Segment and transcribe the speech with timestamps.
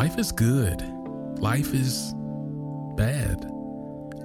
[0.00, 0.80] Life is good.
[1.40, 2.14] Life is
[2.96, 3.44] bad.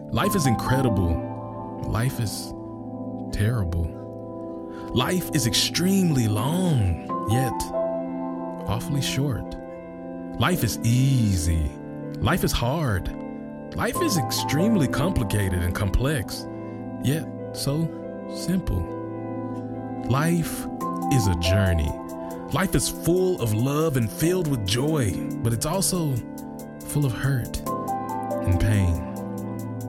[0.09, 1.81] Life is incredible.
[1.89, 2.53] Life is
[3.33, 3.83] terrible.
[4.93, 7.51] Life is extremely long, yet
[8.69, 9.53] awfully short.
[10.39, 11.69] Life is easy.
[12.21, 13.13] Life is hard.
[13.75, 16.47] Life is extremely complicated and complex,
[17.03, 17.83] yet so
[18.33, 18.79] simple.
[20.07, 20.67] Life
[21.11, 21.91] is a journey.
[22.55, 25.11] Life is full of love and filled with joy,
[25.43, 26.15] but it's also
[26.87, 27.57] full of hurt
[28.47, 28.95] and pain.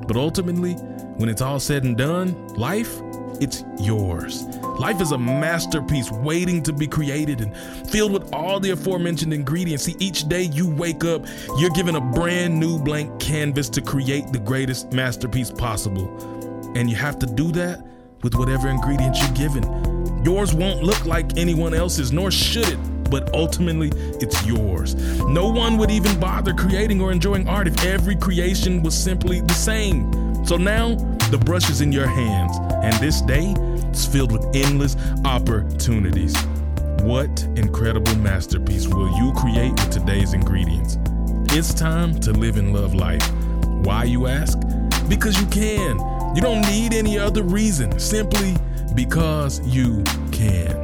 [0.09, 0.73] But ultimately,
[1.15, 3.01] when it's all said and done, life,
[3.41, 4.43] it's yours.
[4.81, 7.57] Life is a masterpiece waiting to be created and
[7.89, 9.85] filled with all the aforementioned ingredients.
[9.85, 11.25] See, each day you wake up,
[11.59, 16.09] you're given a brand new blank canvas to create the greatest masterpiece possible.
[16.75, 17.87] And you have to do that
[18.25, 19.96] with whatever ingredients you're given.
[20.27, 24.97] Yours won't look like anyone else's, nor should it but ultimately it's yours.
[25.27, 29.55] No one would even bother creating or enjoying art if every creation was simply the
[29.55, 30.45] same.
[30.45, 30.97] So now
[31.31, 33.55] the brush is in your hands, and this day
[33.93, 36.35] is filled with endless opportunities.
[37.03, 40.99] What incredible masterpiece will you create with today's ingredients?
[41.53, 43.23] It's time to live and love life.
[43.85, 44.59] Why, you ask?
[45.09, 46.01] Because you can.
[46.35, 48.57] You don't need any other reason, simply
[48.97, 50.03] because you
[50.33, 50.75] can.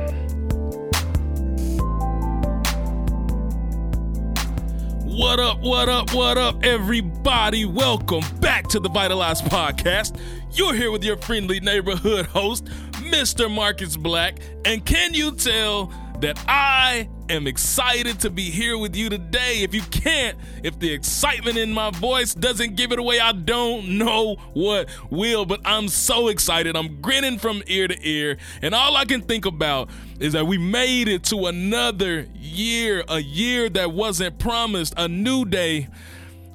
[5.05, 7.65] What up, what up, what up, everybody?
[7.65, 10.21] Welcome back to the Vitalize Podcast.
[10.53, 12.67] You're here with your friendly neighborhood host,
[13.01, 13.51] Mr.
[13.51, 14.39] Marcus Black.
[14.67, 15.87] And can you tell
[16.21, 19.63] that I am excited to be here with you today?
[19.63, 23.99] If you can't, if the excitement in my voice doesn't give it away, I don't
[23.99, 25.45] know what will.
[25.45, 26.77] But I'm so excited.
[26.77, 28.39] I'm grinning from ear to ear.
[28.61, 33.21] And all I can think about is that we made it to another year, a
[33.21, 35.89] year that wasn't promised, a new day,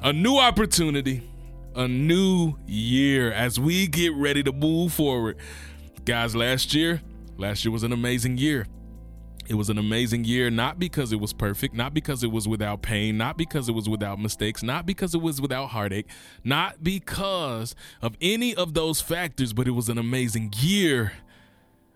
[0.02, 1.28] a new opportunity,
[1.76, 5.38] a new year as we get ready to move forward.
[6.06, 7.02] Guys, last year,
[7.38, 8.66] last year was an amazing year.
[9.50, 12.82] It was an amazing year, not because it was perfect, not because it was without
[12.82, 16.08] pain, not because it was without mistakes, not because it was without heartache,
[16.44, 21.14] not because of any of those factors, but it was an amazing year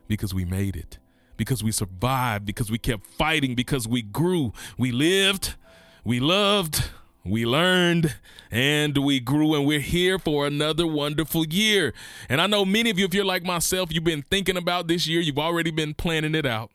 [0.08, 0.98] because we made it
[1.42, 4.54] because we survived, because we kept fighting, because we grew.
[4.78, 5.56] We lived,
[6.04, 6.92] we loved,
[7.26, 8.16] we learned,
[8.52, 11.96] and we grew, and we're here for another wonderful year.
[12.30, 15.08] And I know many of you, if you're like myself, you've been thinking about this
[15.08, 16.70] year, you've already been planning it out.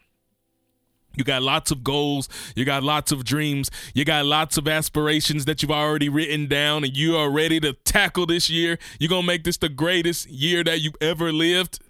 [1.16, 2.28] You got lots of goals.
[2.54, 3.70] You got lots of dreams.
[3.94, 7.72] You got lots of aspirations that you've already written down, and you are ready to
[7.72, 8.78] tackle this year.
[9.00, 11.80] You're going to make this the greatest year that you've ever lived.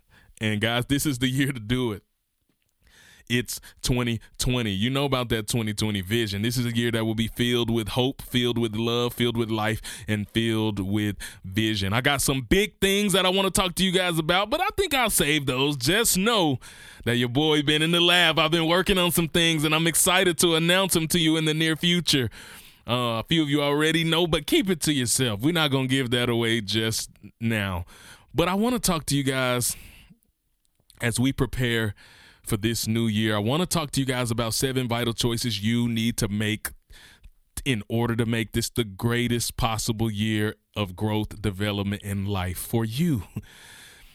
[0.41, 2.06] And guys, this is the year to do it.
[3.29, 4.71] It's 2020.
[4.71, 6.43] You know about that 2020 vision.
[6.43, 9.51] This is a year that will be filled with hope, filled with love, filled with
[9.51, 11.93] life, and filled with vision.
[11.93, 14.61] I got some big things that I want to talk to you guys about, but
[14.61, 15.77] I think I'll save those.
[15.77, 16.59] Just know
[17.05, 18.39] that your boy been in the lab.
[18.39, 21.45] I've been working on some things, and I'm excited to announce them to you in
[21.45, 22.31] the near future.
[22.89, 25.41] Uh, a few of you already know, but keep it to yourself.
[25.41, 27.11] We're not going to give that away just
[27.41, 27.85] now.
[28.33, 29.77] But I want to talk to you guys
[31.01, 31.95] as we prepare
[32.47, 33.37] for this new year.
[33.37, 36.71] I want to talk to you guys about seven vital choices you need to make
[37.65, 42.85] in order to make this the greatest possible year of growth, development, and life for
[42.85, 43.25] you.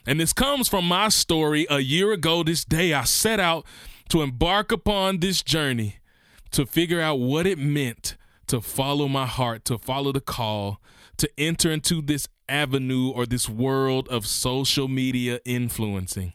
[0.08, 1.68] And this comes from my story.
[1.70, 3.66] A year ago, this day, I set out
[4.10, 5.98] to embark upon this journey
[6.52, 8.18] to figure out what it meant
[8.48, 10.82] to follow my heart, to follow the call,
[11.18, 16.34] to enter into this avenue or this world of social media influencing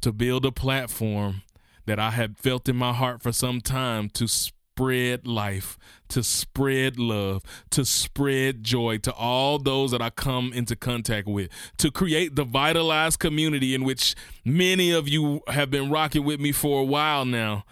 [0.00, 1.42] to build a platform
[1.86, 6.98] that I had felt in my heart for some time to spread life, to spread
[6.98, 11.48] love, to spread joy to all those that I come into contact with,
[11.78, 16.52] to create the vitalized community in which many of you have been rocking with me
[16.52, 17.64] for a while now.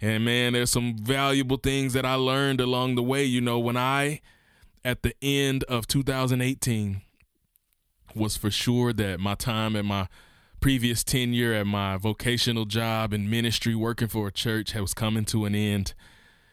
[0.00, 3.24] And man, there's some valuable things that I learned along the way.
[3.24, 4.20] You know, when I,
[4.84, 7.02] at the end of 2018,
[8.14, 10.08] was for sure that my time at my
[10.60, 15.44] previous tenure at my vocational job and ministry working for a church was coming to
[15.44, 15.94] an end.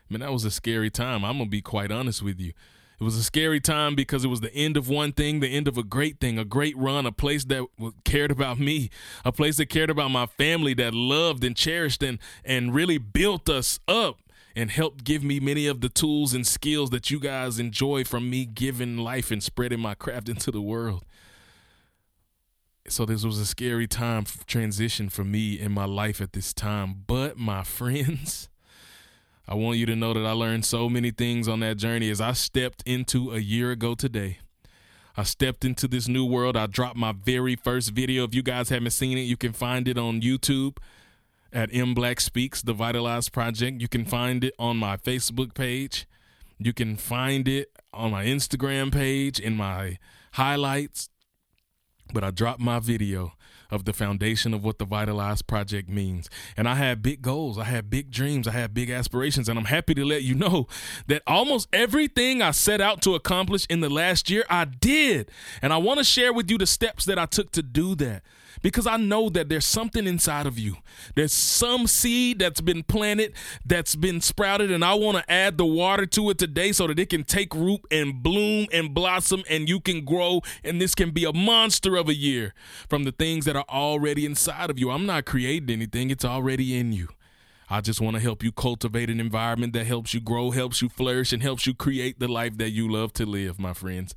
[0.09, 1.25] Man, that was a scary time.
[1.25, 2.53] I'm going to be quite honest with you.
[2.99, 5.67] It was a scary time because it was the end of one thing, the end
[5.67, 7.67] of a great thing, a great run, a place that
[8.05, 8.89] cared about me,
[9.25, 13.49] a place that cared about my family, that loved and cherished and, and really built
[13.49, 14.19] us up
[14.55, 18.29] and helped give me many of the tools and skills that you guys enjoy from
[18.29, 21.03] me giving life and spreading my craft into the world
[22.87, 27.03] so this was a scary time transition for me in my life at this time
[27.07, 28.49] but my friends
[29.47, 32.19] I want you to know that I learned so many things on that journey as
[32.19, 34.39] I stepped into a year ago today.
[35.15, 36.57] I stepped into this new world.
[36.57, 38.23] I dropped my very first video.
[38.23, 40.77] If you guys haven't seen it, you can find it on YouTube
[41.53, 43.81] at M Black Speaks, the Vitalized Project.
[43.81, 46.07] You can find it on my Facebook page.
[46.57, 49.99] You can find it on my Instagram page in my
[50.33, 51.09] highlights.
[52.15, 53.33] But I dropped my video
[53.69, 56.29] of the foundation of what the Vitalized Project means.
[56.55, 59.49] And I had big goals, I had big dreams, I had big aspirations.
[59.49, 60.67] And I'm happy to let you know
[61.07, 65.29] that almost everything I set out to accomplish in the last year, I did.
[65.61, 68.23] And I want to share with you the steps that I took to do that
[68.65, 70.77] because I know that there's something inside of you.
[71.13, 73.33] There's some seed that's been planted,
[73.63, 76.97] that's been sprouted, and I want to add the water to it today so that
[76.97, 80.41] it can take root and bloom and blossom and you can grow.
[80.63, 82.55] And this can be a monster of a year
[82.89, 84.89] from the things that are already inside of you.
[84.89, 87.09] I'm not creating anything, it's already in you.
[87.69, 90.89] I just want to help you cultivate an environment that helps you grow, helps you
[90.89, 94.15] flourish, and helps you create the life that you love to live, my friends.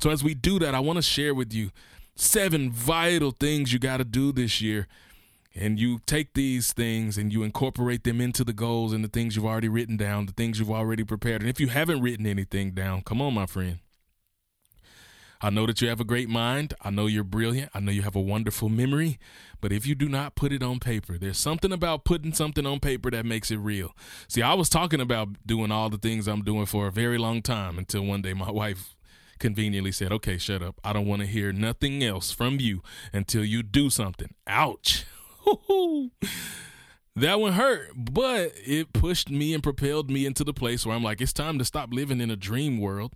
[0.00, 1.70] So, as we do that, I want to share with you
[2.16, 4.86] seven vital things you got to do this year.
[5.56, 9.36] And you take these things and you incorporate them into the goals and the things
[9.36, 11.42] you've already written down, the things you've already prepared.
[11.42, 13.78] And if you haven't written anything down, come on, my friend.
[15.40, 16.74] I know that you have a great mind.
[16.80, 17.70] I know you're brilliant.
[17.74, 19.18] I know you have a wonderful memory.
[19.60, 22.80] But if you do not put it on paper, there's something about putting something on
[22.80, 23.94] paper that makes it real.
[24.26, 27.42] See, I was talking about doing all the things I'm doing for a very long
[27.42, 28.93] time until one day my wife
[29.44, 30.80] conveniently said, okay, shut up.
[30.82, 32.82] I don't want to hear nothing else from you
[33.12, 34.32] until you do something.
[34.46, 35.04] Ouch.
[37.14, 41.04] that one hurt, but it pushed me and propelled me into the place where I'm
[41.04, 43.12] like, it's time to stop living in a dream world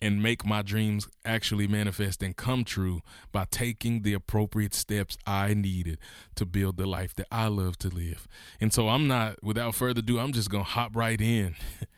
[0.00, 3.00] and make my dreams actually manifest and come true
[3.32, 5.98] by taking the appropriate steps I needed
[6.36, 8.28] to build the life that I love to live.
[8.60, 11.56] And so I'm not, without further ado, I'm just going to hop right in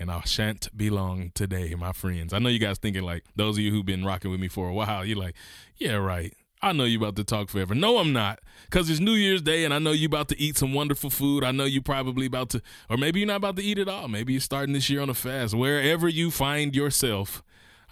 [0.00, 2.32] and I shan't be long today, my friends.
[2.32, 4.68] I know you guys thinking like those of you who've been rocking with me for
[4.68, 5.34] a while, you're like,
[5.76, 6.34] yeah, right.
[6.62, 7.74] I know you about to talk forever.
[7.74, 8.40] No, I'm not.
[8.70, 11.44] Cause it's New Year's Day and I know you about to eat some wonderful food.
[11.44, 14.08] I know you probably about to or maybe you're not about to eat at all.
[14.08, 15.54] Maybe you're starting this year on a fast.
[15.54, 17.42] Wherever you find yourself,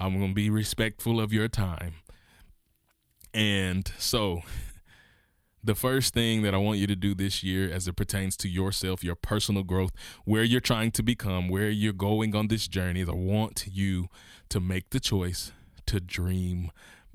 [0.01, 1.95] I'm gonna be respectful of your time.
[3.35, 4.43] And so
[5.69, 8.49] the first thing that I want you to do this year as it pertains to
[8.49, 9.93] yourself, your personal growth,
[10.25, 14.09] where you're trying to become, where you're going on this journey, is I want you
[14.49, 15.53] to make the choice
[15.85, 16.71] to dream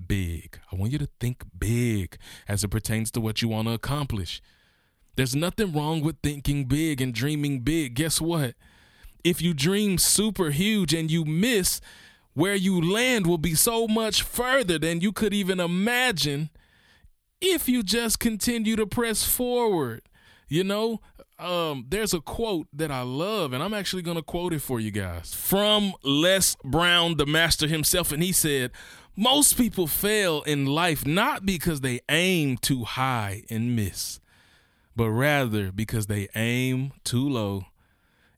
[0.07, 0.59] big.
[0.71, 2.17] I want you to think big
[2.47, 4.39] as it pertains to what you want to accomplish.
[5.15, 7.95] There's nothing wrong with thinking big and dreaming big.
[7.95, 8.53] Guess what?
[9.23, 11.81] If you dream super huge and you miss,
[12.35, 16.51] where you land will be so much further than you could even imagine
[17.43, 20.01] if you just continue to press forward.
[20.47, 21.01] You know,
[21.37, 24.79] um, there's a quote that I love, and I'm actually going to quote it for
[24.79, 28.11] you guys from Les Brown, the master himself.
[28.11, 28.71] And he said,
[29.17, 34.21] Most people fail in life not because they aim too high and miss,
[34.95, 37.65] but rather because they aim too low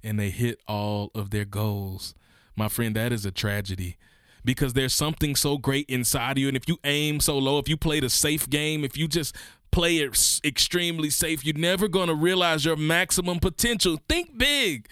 [0.03, 2.15] and they hit all of their goals.
[2.55, 3.97] My friend, that is a tragedy
[4.45, 6.47] because there's something so great inside of you.
[6.47, 9.35] And if you aim so low, if you play the safe game, if you just
[9.71, 13.99] play it extremely safe, you're never going to realize your maximum potential.
[14.07, 14.87] Think big.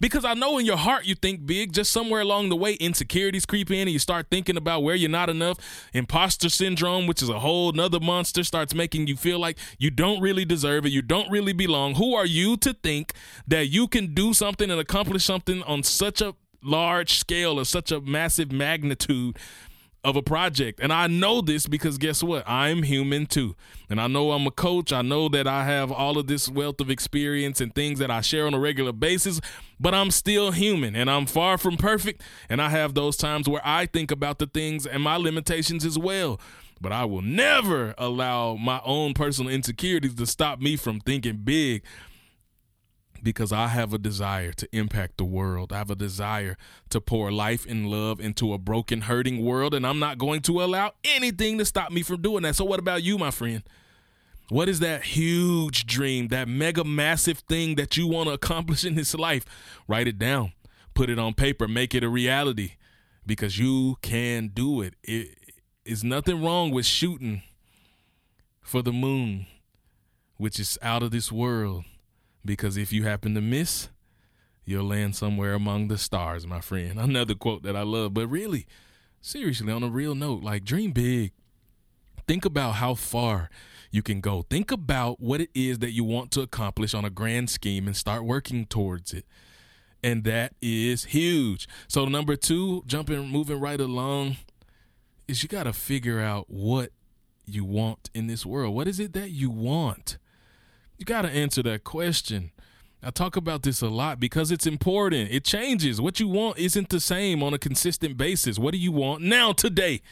[0.00, 3.44] Because I know in your heart you think big, just somewhere along the way, insecurities
[3.44, 5.58] creep in and you start thinking about where you're not enough.
[5.92, 10.20] Imposter syndrome, which is a whole nother monster, starts making you feel like you don't
[10.22, 11.96] really deserve it, you don't really belong.
[11.96, 13.12] Who are you to think
[13.46, 17.90] that you can do something and accomplish something on such a large scale or such
[17.92, 19.38] a massive magnitude
[20.02, 20.80] of a project.
[20.80, 22.48] And I know this because guess what?
[22.48, 23.54] I'm human too.
[23.90, 24.92] And I know I'm a coach.
[24.92, 28.22] I know that I have all of this wealth of experience and things that I
[28.22, 29.40] share on a regular basis,
[29.78, 32.22] but I'm still human and I'm far from perfect.
[32.48, 35.98] And I have those times where I think about the things and my limitations as
[35.98, 36.40] well.
[36.80, 41.82] But I will never allow my own personal insecurities to stop me from thinking big
[43.22, 45.72] because I have a desire to impact the world.
[45.72, 46.56] I have a desire
[46.90, 50.62] to pour life and love into a broken, hurting world, and I'm not going to
[50.62, 52.56] allow anything to stop me from doing that.
[52.56, 53.62] So, what about you, my friend?
[54.48, 58.96] What is that huge dream, that mega massive thing that you want to accomplish in
[58.96, 59.44] this life?
[59.86, 60.52] Write it down,
[60.94, 62.72] put it on paper, make it a reality
[63.24, 64.94] because you can do it.
[65.04, 65.36] It
[65.84, 67.42] is nothing wrong with shooting
[68.60, 69.46] for the moon,
[70.36, 71.84] which is out of this world
[72.44, 73.88] because if you happen to miss,
[74.64, 76.98] you'll land somewhere among the stars, my friend.
[76.98, 78.66] Another quote that I love, but really,
[79.20, 81.32] seriously, on a real note, like dream big.
[82.26, 83.50] Think about how far
[83.90, 84.42] you can go.
[84.48, 87.96] Think about what it is that you want to accomplish on a grand scheme and
[87.96, 89.26] start working towards it.
[90.02, 91.68] And that is huge.
[91.88, 94.36] So, number two, jumping, moving right along,
[95.28, 96.90] is you got to figure out what
[97.44, 98.74] you want in this world.
[98.74, 100.18] What is it that you want?
[101.00, 102.50] You got to answer that question.
[103.02, 105.30] I talk about this a lot because it's important.
[105.30, 105.98] It changes.
[105.98, 108.58] What you want isn't the same on a consistent basis.
[108.58, 110.02] What do you want now, today?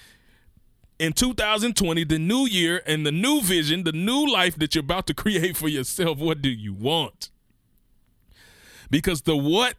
[0.98, 5.06] In 2020, the new year and the new vision, the new life that you're about
[5.08, 7.28] to create for yourself, what do you want?
[8.90, 9.74] Because the what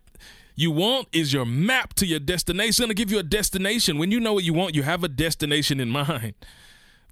[0.56, 2.84] you want is your map to your destination.
[2.84, 3.98] It's to give you a destination.
[3.98, 6.36] When you know what you want, you have a destination in mind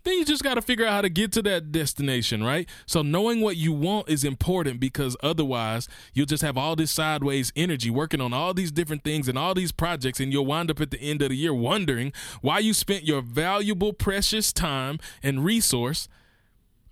[0.08, 2.68] then you just got to figure out how to get to that destination, right?
[2.86, 7.52] So knowing what you want is important because otherwise you'll just have all this sideways
[7.56, 10.80] energy working on all these different things and all these projects and you'll wind up
[10.80, 15.44] at the end of the year wondering why you spent your valuable precious time and
[15.44, 16.08] resource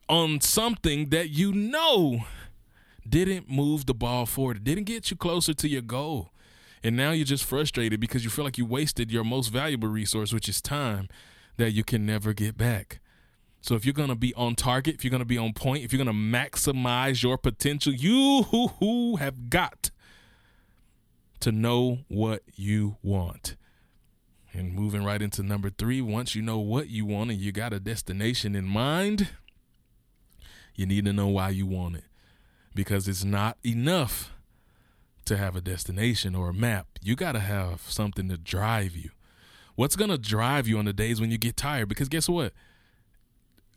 [0.10, 2.26] on something that you know
[3.08, 6.32] didn't move the ball forward, didn't get you closer to your goal.
[6.84, 10.34] And now you're just frustrated because you feel like you wasted your most valuable resource,
[10.34, 11.08] which is time
[11.58, 13.00] that you can never get back.
[13.66, 15.84] So if you're going to be on target, if you're going to be on point,
[15.84, 19.90] if you're going to maximize your potential, you have got
[21.40, 23.56] to know what you want.
[24.54, 27.74] And moving right into number three, once you know what you want and you got
[27.74, 29.30] a destination in mind,
[30.76, 32.06] you need to know why you want it.
[32.76, 34.32] Because it's not enough
[35.26, 36.86] to have a destination or a map.
[37.02, 39.10] You got to have something to drive you.
[39.74, 41.90] What's going to drive you on the days when you get tired?
[41.90, 42.54] Because guess what?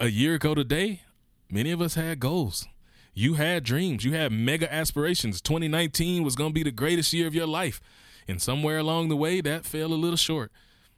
[0.00, 1.02] A year ago today,
[1.50, 2.67] many of us had goals.
[3.14, 4.05] You had dreams.
[4.05, 5.40] You had mega aspirations.
[5.40, 7.81] 2019 was going to be the greatest year of your life.
[8.28, 10.52] And somewhere along the way, that fell a little short.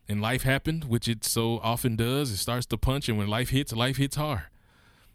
[0.09, 2.31] And life happened, which it so often does.
[2.31, 3.09] It starts to punch.
[3.09, 4.43] And when life hits, life hits hard.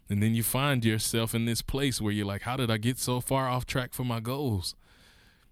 [0.08, 2.98] And then you find yourself in this place where you're like, how did I get
[2.98, 4.74] so far off track for my goals?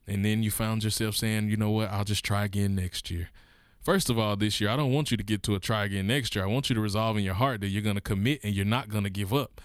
[0.06, 3.30] And then you found yourself saying, you know what, I'll just try again next year.
[3.84, 6.06] First of all, this year, I don't want you to get to a try again
[6.06, 6.42] next year.
[6.42, 8.64] I want you to resolve in your heart that you're going to commit and you're
[8.64, 9.60] not going to give up.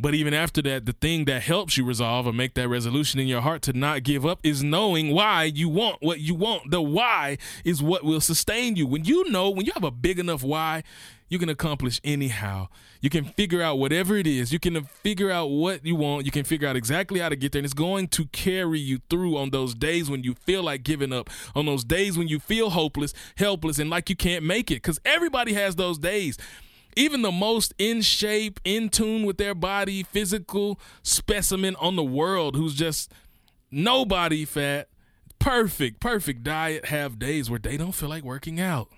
[0.00, 3.26] But even after that, the thing that helps you resolve or make that resolution in
[3.26, 6.70] your heart to not give up is knowing why you want what you want.
[6.70, 8.86] The why is what will sustain you.
[8.86, 10.84] When you know, when you have a big enough why,
[11.28, 12.68] you can accomplish anyhow.
[13.00, 14.52] You can figure out whatever it is.
[14.52, 16.24] You can figure out what you want.
[16.24, 17.58] You can figure out exactly how to get there.
[17.58, 21.12] And it's going to carry you through on those days when you feel like giving
[21.12, 24.76] up, on those days when you feel hopeless, helpless, and like you can't make it.
[24.76, 26.38] Because everybody has those days.
[26.98, 32.56] Even the most in shape, in tune with their body, physical specimen on the world
[32.56, 33.12] who's just
[33.70, 34.88] nobody fat,
[35.38, 38.88] perfect, perfect diet, have days where they don't feel like working out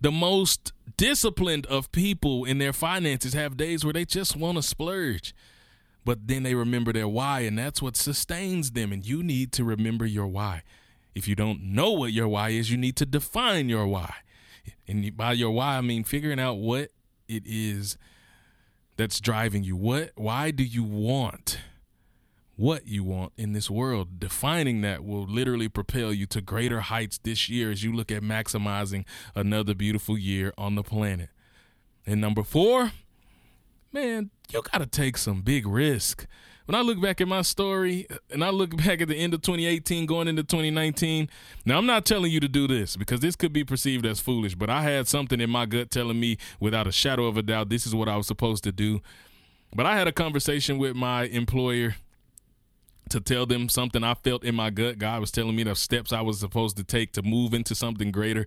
[0.00, 4.62] the most disciplined of people in their finances have days where they just want to
[4.62, 5.34] splurge.
[6.04, 8.92] But then they remember their why, and that's what sustains them.
[8.92, 10.62] And you need to remember your why.
[11.14, 14.14] If you don't know what your why is, you need to define your why.
[14.86, 16.90] And by your why, I mean figuring out what
[17.28, 17.96] it is
[18.96, 19.76] that's driving you.
[19.76, 21.58] What why do you want
[22.60, 24.20] what you want in this world.
[24.20, 28.22] Defining that will literally propel you to greater heights this year as you look at
[28.22, 31.30] maximizing another beautiful year on the planet.
[32.06, 32.92] And number four,
[33.92, 36.26] man, you got to take some big risk.
[36.70, 39.42] When I look back at my story and I look back at the end of
[39.42, 41.28] 2018 going into 2019,
[41.64, 44.54] now I'm not telling you to do this because this could be perceived as foolish,
[44.54, 47.70] but I had something in my gut telling me without a shadow of a doubt
[47.70, 49.00] this is what I was supposed to do.
[49.74, 51.96] But I had a conversation with my employer
[53.08, 54.98] to tell them something I felt in my gut.
[54.98, 58.12] God was telling me the steps I was supposed to take to move into something
[58.12, 58.46] greater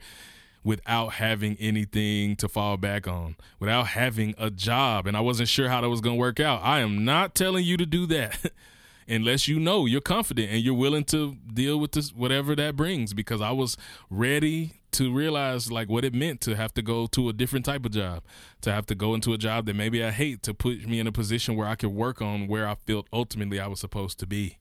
[0.64, 5.08] without having anything to fall back on, without having a job.
[5.08, 6.62] And I wasn't sure how that was going to work out.
[6.64, 8.52] I am not telling you to do that.
[9.08, 13.14] unless you know you're confident and you're willing to deal with this whatever that brings
[13.14, 13.76] because I was
[14.10, 17.86] ready to realize like what it meant to have to go to a different type
[17.86, 18.24] of job,
[18.62, 21.08] to have to go into a job that maybe I hate to put me in
[21.08, 24.28] a position where I could work on where I felt ultimately I was supposed to
[24.28, 24.58] be.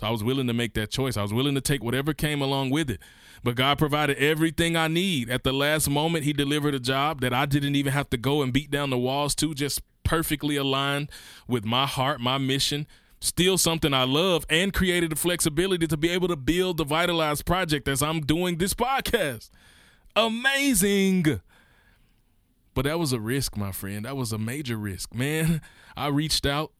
[0.00, 1.16] So I was willing to make that choice.
[1.16, 3.00] I was willing to take whatever came along with it.
[3.42, 5.30] But God provided everything I need.
[5.30, 8.42] At the last moment, He delivered a job that I didn't even have to go
[8.42, 11.10] and beat down the walls to, just perfectly aligned
[11.46, 12.86] with my heart, my mission,
[13.20, 17.42] still something I love, and created the flexibility to be able to build the Vitalize
[17.42, 19.50] project as I'm doing this podcast.
[20.16, 21.40] Amazing.
[22.74, 24.04] But that was a risk, my friend.
[24.04, 25.14] That was a major risk.
[25.14, 25.60] Man,
[25.96, 26.72] I reached out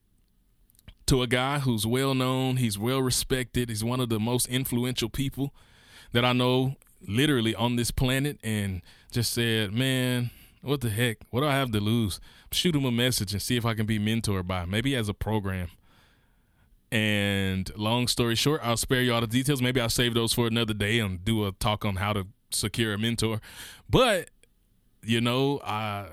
[1.09, 5.09] to a guy who's well known, he's well respected, he's one of the most influential
[5.09, 5.53] people
[6.13, 11.19] that I know literally on this planet and just said, "Man, What the heck?
[11.31, 12.21] What do I have to lose?
[12.51, 14.71] Shoot him a message and see if I can be mentored by him.
[14.71, 15.69] Maybe as a program.
[16.91, 19.61] And long story short, I'll spare you all the details.
[19.61, 22.95] Maybe I'll save those for another day and do a talk on how to secure
[22.95, 23.41] a mentor.
[23.89, 24.31] But,
[25.03, 26.07] you know, I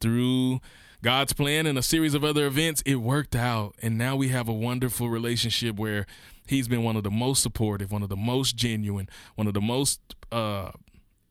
[0.00, 0.60] through
[1.02, 3.74] God's plan and a series of other events, it worked out.
[3.80, 6.06] And now we have a wonderful relationship where
[6.46, 9.62] he's been one of the most supportive, one of the most genuine, one of the
[9.62, 10.72] most uh,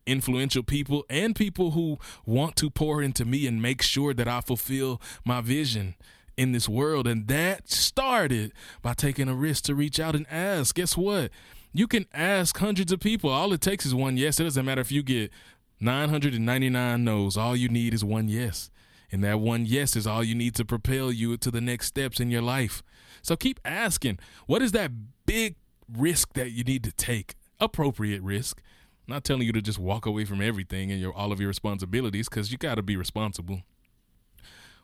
[0.08, 4.42] influential people, and people who want to pour into me and make sure that I
[4.42, 5.96] fulfill my vision
[6.36, 7.06] in this world.
[7.06, 10.74] And that started by taking a risk to reach out and ask.
[10.74, 11.30] Guess what?
[11.74, 13.30] You can ask hundreds of people.
[13.30, 14.40] All it takes is one yes.
[14.40, 15.32] It doesn't matter if you get
[15.80, 17.38] 999 no's.
[17.38, 18.72] All you need is one yes.
[19.12, 22.20] And that one yes is all you need to propel you to the next steps
[22.20, 22.84] in your life.
[23.22, 24.92] So keep asking, what is that
[25.26, 25.56] big
[25.92, 27.36] risk that you need to take?
[27.60, 28.62] Appropriate risk.
[29.08, 31.48] I'm not telling you to just walk away from everything and your all of your
[31.48, 33.64] responsibilities because you got to be responsible.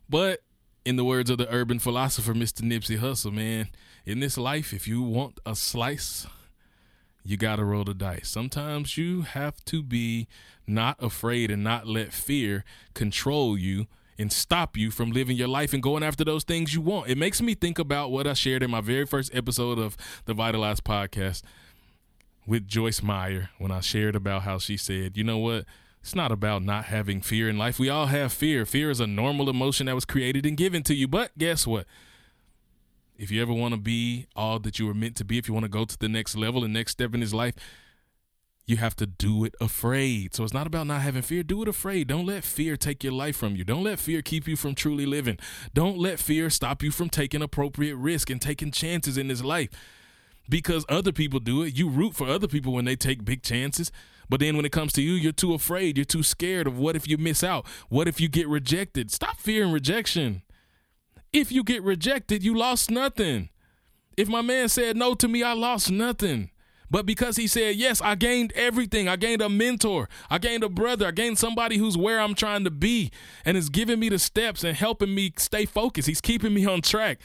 [0.09, 0.41] But
[0.83, 2.61] in the words of the urban philosopher, Mr.
[2.61, 3.69] Nipsey Hussle, man,
[4.05, 6.27] in this life, if you want a slice,
[7.23, 8.29] you got to roll the dice.
[8.29, 10.27] Sometimes you have to be
[10.67, 12.63] not afraid and not let fear
[12.93, 16.81] control you and stop you from living your life and going after those things you
[16.81, 17.09] want.
[17.09, 20.33] It makes me think about what I shared in my very first episode of the
[20.33, 21.41] Vitalize podcast
[22.47, 25.65] with Joyce Meyer when I shared about how she said, you know what?
[26.01, 27.79] It's not about not having fear in life.
[27.79, 28.65] We all have fear.
[28.65, 31.07] Fear is a normal emotion that was created and given to you.
[31.07, 31.87] But guess what?
[33.17, 35.53] If you ever want to be all that you were meant to be, if you
[35.53, 37.55] want to go to the next level, the next step in his life,
[38.67, 40.33] you have to do it afraid.
[40.33, 41.43] So it's not about not having fear.
[41.43, 42.07] Do it afraid.
[42.07, 43.63] Don't let fear take your life from you.
[43.63, 45.37] Don't let fear keep you from truly living.
[45.73, 49.69] Don't let fear stop you from taking appropriate risk and taking chances in this life.
[50.49, 51.77] Because other people do it.
[51.77, 53.91] You root for other people when they take big chances.
[54.29, 55.97] But then when it comes to you, you're too afraid.
[55.97, 57.67] You're too scared of what if you miss out?
[57.89, 59.11] What if you get rejected?
[59.11, 60.41] Stop fearing rejection.
[61.31, 63.49] If you get rejected, you lost nothing.
[64.17, 66.49] If my man said no to me, I lost nothing.
[66.95, 69.09] But because he said yes, I gained everything.
[69.09, 70.07] I gained a mentor.
[70.29, 71.07] I gained a brother.
[71.07, 73.11] I gained somebody who's where I'm trying to be
[73.43, 76.07] and is giving me the steps and helping me stay focused.
[76.07, 77.19] He's keeping me on track.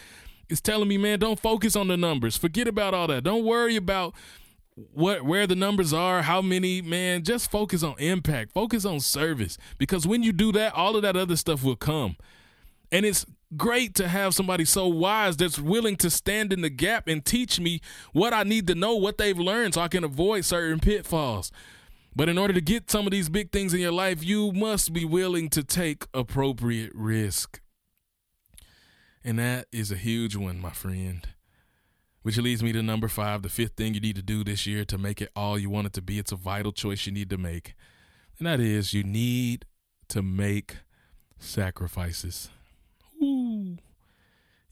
[0.49, 2.37] He's telling me, man, don't focus on the numbers.
[2.37, 3.23] Forget about all that.
[3.23, 4.13] Don't worry about
[4.75, 8.51] what where the numbers are, how many, man, just focus on impact.
[8.51, 12.17] Focus on service because when you do that, all of that other stuff will come.
[12.93, 13.25] And it's
[13.57, 17.59] great to have somebody so wise that's willing to stand in the gap and teach
[17.61, 17.81] me
[18.13, 21.51] what I need to know, what they've learned, so I can avoid certain pitfalls.
[22.15, 24.93] But in order to get some of these big things in your life, you must
[24.93, 27.61] be willing to take appropriate risk.
[29.23, 31.29] And that is a huge one, my friend.
[32.23, 34.85] Which leads me to number five, the fifth thing you need to do this year
[34.85, 36.19] to make it all you want it to be.
[36.19, 37.75] It's a vital choice you need to make.
[38.39, 39.65] And that is you need
[40.09, 40.79] to make
[41.39, 42.51] sacrifices.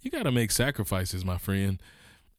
[0.09, 1.83] You got to make sacrifices, my friend.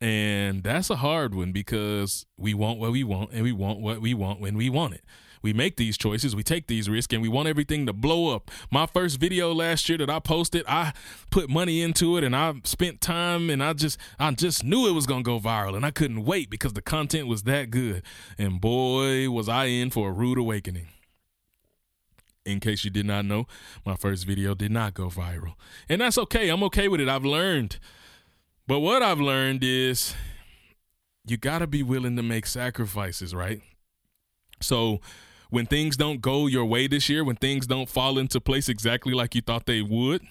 [0.01, 4.01] And that's a hard one because we want what we want and we want what
[4.01, 5.03] we want when we want it.
[5.43, 8.49] We make these choices, we take these risks, and we want everything to blow up.
[8.71, 10.93] My first video last year that I posted, I
[11.29, 14.93] put money into it and I spent time and I just I just knew it
[14.93, 18.01] was gonna go viral and I couldn't wait because the content was that good.
[18.39, 20.87] And boy, was I in for a rude awakening.
[22.49, 23.47] In case you did not know,
[23.85, 25.53] my first video did not go viral.
[25.87, 26.49] And that's okay.
[26.49, 27.07] I'm okay with it.
[27.07, 27.77] I've learned.
[28.67, 30.15] But what I've learned is
[31.25, 33.61] you got to be willing to make sacrifices, right?
[34.61, 34.99] So
[35.49, 39.13] when things don't go your way this year, when things don't fall into place exactly
[39.13, 40.21] like you thought they would,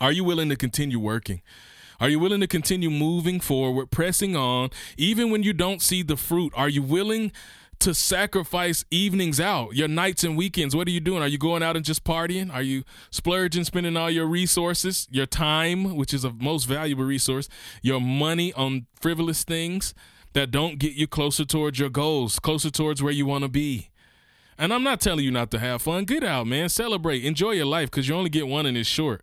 [0.00, 1.42] are you willing to continue working?
[1.98, 6.16] Are you willing to continue moving forward, pressing on, even when you don't see the
[6.16, 6.52] fruit?
[6.54, 7.32] Are you willing
[7.80, 10.74] to sacrifice evenings out, your nights and weekends.
[10.74, 11.22] What are you doing?
[11.22, 12.52] Are you going out and just partying?
[12.52, 17.48] Are you splurging, spending all your resources, your time, which is a most valuable resource,
[17.82, 19.94] your money on frivolous things
[20.32, 23.90] that don't get you closer towards your goals, closer towards where you want to be?
[24.58, 26.04] And I'm not telling you not to have fun.
[26.04, 26.68] Get out, man.
[26.68, 27.24] Celebrate.
[27.24, 29.22] Enjoy your life because you only get one and it's short.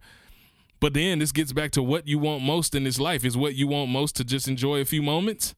[0.80, 3.26] But then this gets back to what you want most in this life.
[3.26, 5.56] Is what you want most to just enjoy a few moments?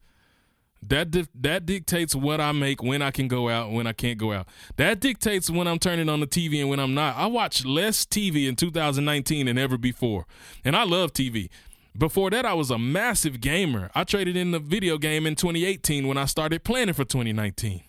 [0.81, 4.19] That di- that dictates what I make, when I can go out, when I can't
[4.19, 4.47] go out.
[4.77, 7.17] That dictates when I'm turning on the TV and when I'm not.
[7.17, 10.25] I watch less TV in 2019 than ever before,
[10.63, 11.49] and I love TV.
[11.97, 13.89] Before that, I was a massive gamer.
[13.95, 17.81] I traded in the video game in 2018 when I started planning for 2019.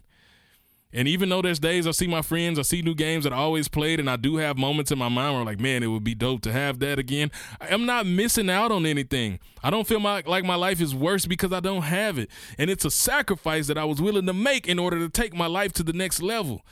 [0.97, 3.37] And even though there's days I see my friends, I see new games that I
[3.37, 5.89] always played, and I do have moments in my mind where I'm like, man, it
[5.89, 7.31] would be dope to have that again.
[7.61, 9.39] I'm not missing out on anything.
[9.63, 12.31] I don't feel my, like my life is worse because I don't have it.
[12.57, 15.47] And it's a sacrifice that I was willing to make in order to take my
[15.47, 16.63] life to the next level.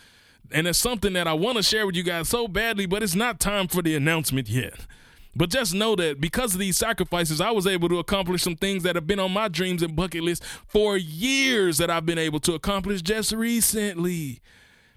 [0.50, 3.14] And it's something that I want to share with you guys so badly, but it's
[3.14, 4.86] not time for the announcement yet.
[5.36, 8.84] But just know that because of these sacrifices, I was able to accomplish some things
[8.84, 12.40] that have been on my dreams and bucket list for years that I've been able
[12.40, 14.40] to accomplish just recently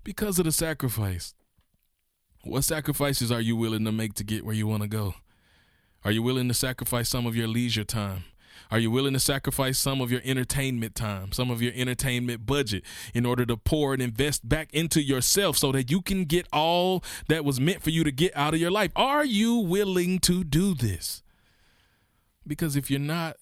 [0.04, 1.34] because of the sacrifice.
[2.44, 5.16] What sacrifices are you willing to make to get where you want to go?
[6.06, 8.24] Are you willing to sacrifice some of your leisure time?
[8.72, 12.84] Are you willing to sacrifice some of your entertainment time, some of your entertainment budget
[13.14, 17.04] in order to pour and invest back into yourself so that you can get all
[17.28, 18.92] that was meant for you to get out of your life?
[18.96, 21.24] Are you willing to do this?
[22.46, 23.38] Because if you're not,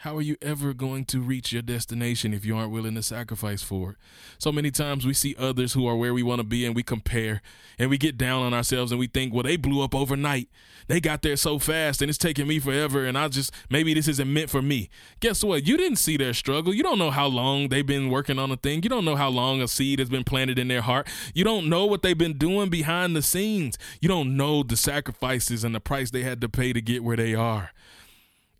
[0.00, 3.62] how are you ever going to reach your destination if you aren't willing to sacrifice
[3.62, 3.96] for it?
[4.38, 6.82] So many times we see others who are where we want to be and we
[6.82, 7.40] compare
[7.78, 10.48] and we get down on ourselves and we think, well, they blew up overnight.
[10.86, 14.06] They got there so fast and it's taking me forever and I just, maybe this
[14.06, 14.90] isn't meant for me.
[15.20, 15.66] Guess what?
[15.66, 16.74] You didn't see their struggle.
[16.74, 18.82] You don't know how long they've been working on a thing.
[18.82, 21.08] You don't know how long a seed has been planted in their heart.
[21.34, 23.78] You don't know what they've been doing behind the scenes.
[24.00, 27.16] You don't know the sacrifices and the price they had to pay to get where
[27.16, 27.72] they are.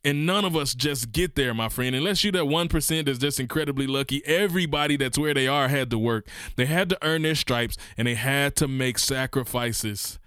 [0.07, 1.97] And none of us just get there, my friend.
[1.97, 5.99] Unless you're that 1% that's just incredibly lucky, everybody that's where they are had to
[5.99, 6.29] work.
[6.55, 10.21] They had to earn their stripes and they had to make sacrifices.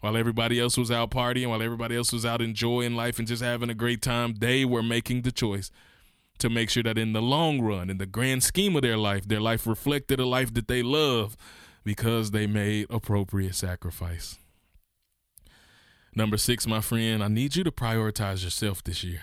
[0.00, 3.42] While everybody else was out partying, while everybody else was out enjoying life and just
[3.42, 5.70] having a great time, they were making the choice
[6.36, 9.26] to make sure that in the long run, in the grand scheme of their life,
[9.26, 11.38] their life reflected a life that they love
[11.84, 14.38] because they made appropriate sacrifice.
[16.14, 19.22] Number six, my friend, I need you to prioritize yourself this year.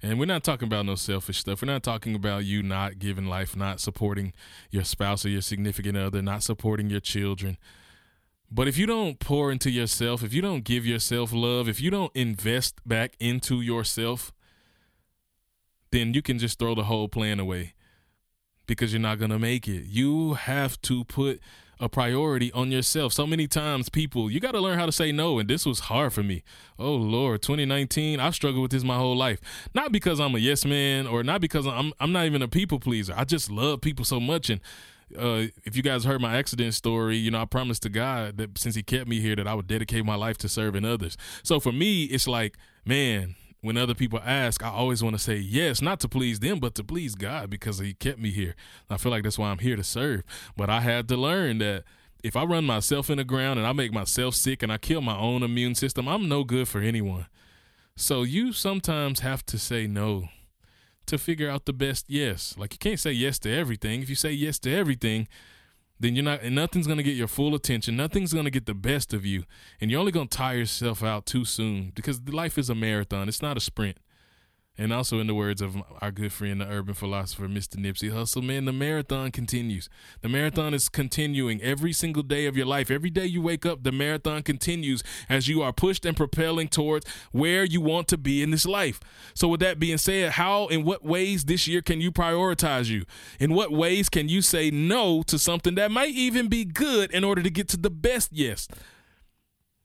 [0.00, 1.62] And we're not talking about no selfish stuff.
[1.62, 4.32] We're not talking about you not giving life, not supporting
[4.70, 7.56] your spouse or your significant other, not supporting your children.
[8.50, 11.90] But if you don't pour into yourself, if you don't give yourself love, if you
[11.90, 14.32] don't invest back into yourself,
[15.90, 17.74] then you can just throw the whole plan away
[18.66, 19.86] because you're not going to make it.
[19.86, 21.40] You have to put
[21.80, 23.12] a priority on yourself.
[23.12, 25.38] So many times, people, you got to learn how to say no.
[25.38, 26.42] And this was hard for me.
[26.78, 29.40] Oh, Lord, 2019, I've struggled with this my whole life.
[29.74, 32.80] Not because I'm a yes man or not because I'm, I'm not even a people
[32.80, 33.14] pleaser.
[33.16, 34.50] I just love people so much.
[34.50, 34.60] And
[35.18, 38.58] uh, if you guys heard my accident story, you know, I promised to God that
[38.58, 41.16] since He kept me here, that I would dedicate my life to serving others.
[41.42, 45.36] So for me, it's like, man, when other people ask, I always want to say
[45.36, 48.54] yes, not to please them, but to please God because He kept me here.
[48.90, 50.22] I feel like that's why I'm here to serve.
[50.54, 51.84] But I had to learn that
[52.22, 55.00] if I run myself in the ground and I make myself sick and I kill
[55.00, 57.26] my own immune system, I'm no good for anyone.
[57.96, 60.28] So you sometimes have to say no
[61.06, 62.54] to figure out the best yes.
[62.58, 64.02] Like you can't say yes to everything.
[64.02, 65.26] If you say yes to everything,
[65.98, 67.96] then you're not and nothing's going to get your full attention.
[67.96, 69.44] Nothing's going to get the best of you.
[69.80, 73.28] And you're only going to tire yourself out too soon because life is a marathon.
[73.28, 73.98] It's not a sprint
[74.76, 77.76] and also, in the words of our good friend, the urban philosopher, Mr.
[77.76, 79.88] Nipsey Hussle, man, the marathon continues.
[80.20, 82.90] The marathon is continuing every single day of your life.
[82.90, 87.06] Every day you wake up, the marathon continues as you are pushed and propelling towards
[87.30, 88.98] where you want to be in this life.
[89.32, 93.04] So, with that being said, how, in what ways this year can you prioritize you?
[93.38, 97.22] In what ways can you say no to something that might even be good in
[97.22, 98.66] order to get to the best yes?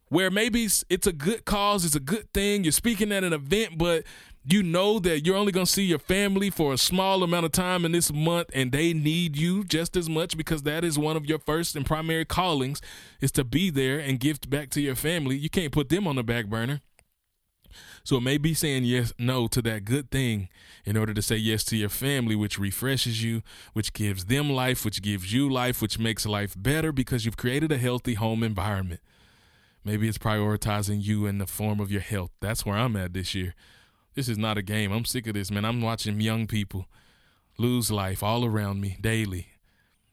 [0.08, 3.78] Where maybe it's a good cause, it's a good thing, you're speaking at an event,
[3.78, 4.04] but
[4.44, 7.52] you know that you're only going to see your family for a small amount of
[7.52, 11.18] time in this month and they need you just as much because that is one
[11.18, 12.82] of your first and primary callings
[13.20, 15.38] is to be there and give back to your family.
[15.38, 16.82] You can't put them on the back burner.
[18.04, 20.48] So it may be saying yes no to that good thing
[20.86, 24.84] in order to say yes to your family which refreshes you which gives them life
[24.84, 29.02] which gives you life which makes life better because you've created a healthy home environment.
[29.84, 32.32] Maybe it's prioritizing you in the form of your health.
[32.40, 33.54] That's where i'm at this year
[34.20, 34.92] this is not a game.
[34.92, 35.64] I'm sick of this, man.
[35.64, 36.88] I'm watching young people
[37.58, 39.48] lose life all around me daily.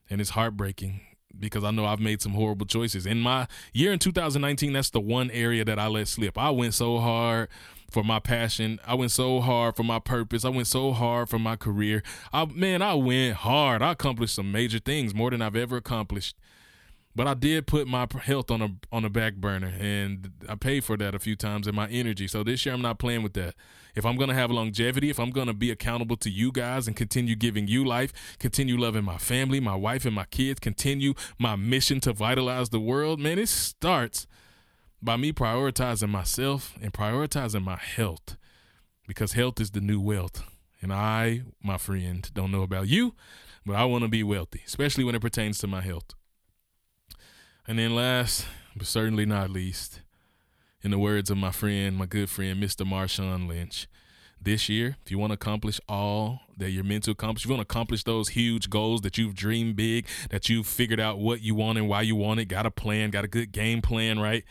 [0.09, 1.01] And it's heartbreaking
[1.37, 3.05] because I know I've made some horrible choices.
[3.05, 6.39] In my year in 2019, that's the one area that I let slip.
[6.39, 7.49] I went so hard
[7.91, 8.79] for my passion.
[8.87, 10.45] I went so hard for my purpose.
[10.45, 12.05] I went so hard for my career.
[12.33, 13.83] I man, I went hard.
[13.83, 16.37] I accomplished some major things, more than I've ever accomplished.
[17.17, 20.85] But I did put my health on a on a back burner, and I paid
[20.85, 22.29] for that a few times in my energy.
[22.29, 23.55] So this year I'm not playing with that
[23.97, 27.35] if I'm to have longevity, if I'm to be accountable to you guys and continue
[27.35, 31.99] giving you life, continue loving my family, my wife, and my kids, continue my mission
[32.01, 34.27] to vitalize the world, man, it starts
[35.03, 38.37] by me prioritizing myself and prioritizing my health
[39.09, 40.43] because health is the new wealth.
[40.83, 43.15] And I, my friend, don't know about you,
[43.65, 46.16] but I want to be wealthy, especially when it pertains to my health.
[47.69, 50.01] And then last, but certainly not least,
[50.83, 52.87] in the words of my friend, my good friend, Mr.
[52.87, 53.89] Marshawn Lynch,
[54.41, 57.57] this year, if you want to accomplish all that you're meant to accomplish, if you
[57.57, 61.41] want to accomplish those huge goals that you've dreamed big, that you've figured out what
[61.43, 64.21] you want and why you want it, got a plan, got a good game plan,
[64.21, 64.45] right?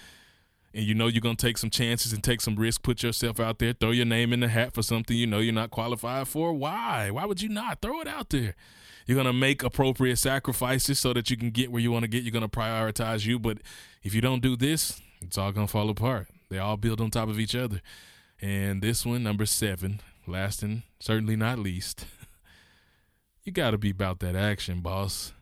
[0.73, 3.39] And you know you're going to take some chances and take some risks, put yourself
[3.39, 6.27] out there, throw your name in the hat for something you know you're not qualified
[6.27, 6.51] for.
[6.51, 7.11] Why?
[7.11, 7.81] Why would you not?
[7.81, 8.55] Throw it out there.
[9.05, 12.07] You're going to make appropriate sacrifices so that you can get where you want to
[12.07, 12.23] get.
[12.23, 13.37] You're going to prioritize you.
[13.37, 13.59] But
[14.03, 16.27] if you don't do this, it's all going to fall apart.
[16.49, 17.81] They all build on top of each other.
[18.41, 22.05] And this one, number seven, last and certainly not least,
[23.43, 25.33] you got to be about that action, boss.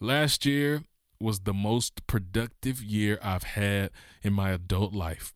[0.00, 0.84] Last year
[1.20, 3.90] was the most productive year I've had
[4.22, 5.34] in my adult life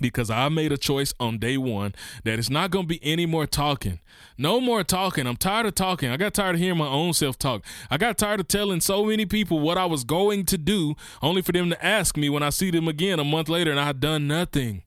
[0.00, 3.26] because I made a choice on day one that it's not going to be any
[3.26, 4.00] more talking.
[4.36, 5.26] No more talking.
[5.26, 6.10] I'm tired of talking.
[6.10, 7.64] I got tired of hearing my own self talk.
[7.90, 11.42] I got tired of telling so many people what I was going to do, only
[11.42, 13.86] for them to ask me when I see them again a month later and I
[13.86, 14.82] had done nothing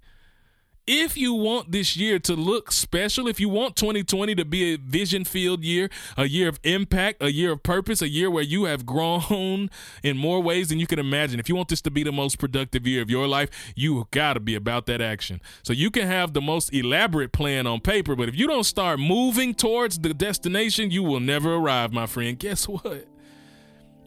[0.87, 4.77] if you want this year to look special, if you want 2020 to be a
[4.77, 8.63] vision filled year, a year of impact, a year of purpose, a year where you
[8.63, 9.69] have grown
[10.01, 12.39] in more ways than you can imagine, if you want this to be the most
[12.39, 15.41] productive year of your life, you got to be about that action.
[15.61, 18.97] So you can have the most elaborate plan on paper, but if you don't start
[18.97, 22.39] moving towards the destination, you will never arrive, my friend.
[22.39, 23.05] Guess what?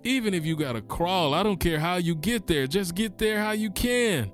[0.03, 3.19] Even if you got to crawl, I don't care how you get there, just get
[3.19, 4.33] there how you can.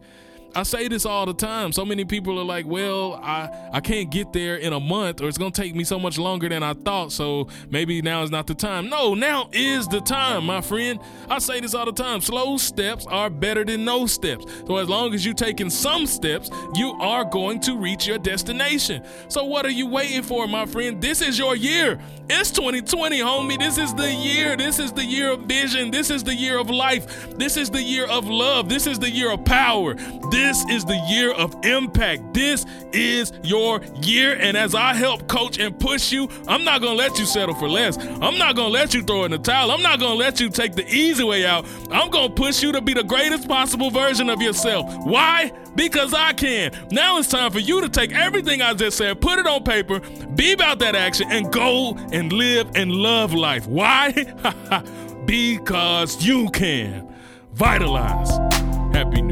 [0.57, 1.71] I say this all the time.
[1.71, 5.29] So many people are like, well, I, I can't get there in a month or
[5.29, 7.13] it's going to take me so much longer than I thought.
[7.13, 8.89] So maybe now is not the time.
[8.89, 10.99] No, now is the time, my friend.
[11.29, 12.23] I say this all the time.
[12.23, 14.47] Slow steps are better than no steps.
[14.67, 19.05] So as long as you're taking some steps, you are going to reach your destination.
[19.29, 21.03] So what are you waiting for, my friend?
[21.03, 22.01] This is your year.
[22.31, 23.59] It's 2020, homie.
[23.59, 24.57] This is the year.
[24.57, 25.91] This is the year of vision.
[25.91, 27.37] This is the year of life.
[27.37, 28.71] This is the year of love.
[28.71, 29.95] This is the year of power.
[30.31, 32.33] This this is the year of impact.
[32.33, 34.37] This is your year.
[34.37, 37.55] And as I help coach and push you, I'm not going to let you settle
[37.57, 37.99] for less.
[37.99, 39.73] I'm not going to let you throw in the towel.
[39.73, 41.67] I'm not going to let you take the easy way out.
[41.91, 44.87] I'm going to push you to be the greatest possible version of yourself.
[45.05, 45.51] Why?
[45.75, 46.71] Because I can.
[46.93, 49.99] Now it's time for you to take everything I just said, put it on paper,
[50.37, 53.67] be about that action, and go and live and love life.
[53.67, 54.13] Why?
[55.27, 57.13] because you can.
[57.53, 58.31] Vitalize.
[58.95, 59.23] Happy